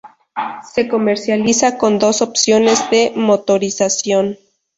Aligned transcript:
Se 0.63 0.87
comercializa 0.87 1.77
con 1.77 1.99
dos 1.99 2.23
opciones 2.23 2.89
de 2.89 3.13
motorización. 3.15 4.39